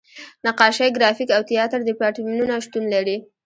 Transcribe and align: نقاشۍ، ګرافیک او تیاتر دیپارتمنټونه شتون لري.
نقاشۍ، 0.47 0.87
ګرافیک 0.97 1.29
او 1.35 1.41
تیاتر 1.49 1.79
دیپارتمنټونه 1.87 2.55
شتون 2.65 2.83
لري. 2.93 3.15